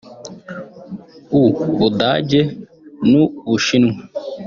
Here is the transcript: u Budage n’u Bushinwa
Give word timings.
u 1.39 1.43
Budage 1.77 2.41
n’u 3.09 3.23
Bushinwa 3.49 3.95